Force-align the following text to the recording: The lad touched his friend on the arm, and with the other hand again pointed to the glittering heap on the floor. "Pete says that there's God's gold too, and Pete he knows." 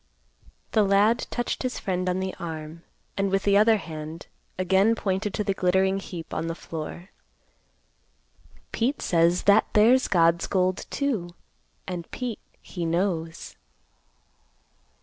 The 0.71 0.81
lad 0.81 1.27
touched 1.29 1.61
his 1.61 1.77
friend 1.77 2.09
on 2.09 2.19
the 2.19 2.33
arm, 2.39 2.81
and 3.15 3.29
with 3.29 3.43
the 3.43 3.55
other 3.55 3.77
hand 3.77 4.25
again 4.57 4.95
pointed 4.95 5.31
to 5.35 5.43
the 5.43 5.53
glittering 5.53 5.99
heap 5.99 6.33
on 6.33 6.47
the 6.47 6.55
floor. 6.55 7.09
"Pete 8.71 8.99
says 9.03 9.43
that 9.43 9.67
there's 9.73 10.07
God's 10.07 10.47
gold 10.47 10.87
too, 10.89 11.35
and 11.87 12.09
Pete 12.09 12.39
he 12.63 12.83
knows." 12.83 13.55